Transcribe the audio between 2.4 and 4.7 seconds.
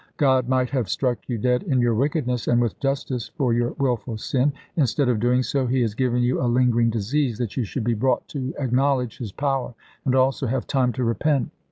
and with justice, for your wilful sin.